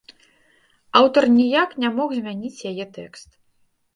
Аўтар 0.99 1.27
ніяк 1.33 1.75
не 1.85 1.91
мог 1.99 2.09
змяніць 2.19 2.65
яе 2.71 2.85
тэкст. 2.97 3.29